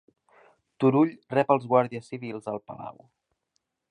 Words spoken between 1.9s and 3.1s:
civils al palau